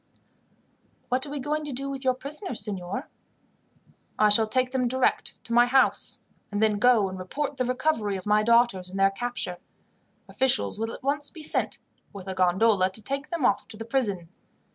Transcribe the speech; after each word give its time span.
"What 1.09 1.27
are 1.27 1.35
you 1.35 1.39
going 1.39 1.63
to 1.63 1.71
do 1.71 1.87
with 1.87 2.03
your 2.03 2.15
prisoners, 2.15 2.61
signor?" 2.63 3.07
"I 4.17 4.29
shall 4.29 4.47
take 4.47 4.71
them 4.71 4.87
direct 4.87 5.37
to 5.43 5.53
my 5.53 5.67
house, 5.67 6.21
and 6.51 6.59
then 6.59 6.79
go 6.79 7.07
and 7.07 7.19
report 7.19 7.57
the 7.57 7.65
recovery 7.65 8.15
of 8.15 8.25
my 8.25 8.41
daughters, 8.41 8.89
and 8.89 8.99
their 8.99 9.11
capture. 9.11 9.59
Officials 10.27 10.79
will 10.79 10.91
at 10.91 11.03
once 11.03 11.29
be 11.29 11.43
sent, 11.43 11.77
with 12.13 12.27
a 12.27 12.33
gondola, 12.33 12.89
to 12.89 13.01
take 13.03 13.29
them 13.29 13.45
off 13.45 13.67
to 13.67 13.77
the 13.77 13.85
prison. 13.85 14.29